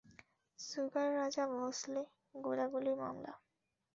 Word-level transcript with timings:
Sugar 0.59 1.07
Raja 1.15 1.43
Bhonsle, 1.53 2.01
গোলাগুলি 2.35 2.93
মামলা। 3.01 3.33